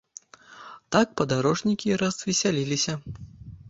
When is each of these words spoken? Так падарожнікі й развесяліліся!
Так 0.95 1.07
падарожнікі 1.21 1.85
й 1.95 2.01
развесяліліся! 2.05 3.01